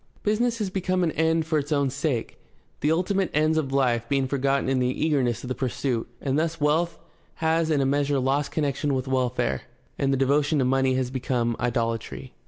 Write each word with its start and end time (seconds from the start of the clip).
Business 0.23 0.57
has 0.57 0.71
become 0.71 1.03
an 1.03 1.11
end 1.11 1.45
for 1.45 1.59
its 1.59 1.71
own 1.71 1.91
sake, 1.91 2.39
the 2.79 2.91
ultimate 2.91 3.29
ends 3.35 3.55
of 3.55 3.71
life 3.71 4.09
being 4.09 4.27
forgotten 4.27 4.67
in 4.67 4.79
the 4.79 4.87
eagerness 5.05 5.43
of 5.43 5.47
the 5.47 5.53
pursuit, 5.53 6.07
and 6.19 6.39
thus 6.39 6.59
wealth 6.59 6.97
has 7.35 7.69
in 7.69 7.81
a 7.81 7.85
measure 7.85 8.17
lost 8.17 8.49
connection 8.51 8.95
with 8.95 9.07
welfare, 9.07 9.61
and 9.99 10.11
the 10.11 10.17
devotion 10.17 10.57
to 10.57 10.65
money 10.65 10.95
has 10.95 11.11
become 11.11 11.55
idolatry. 11.59 12.33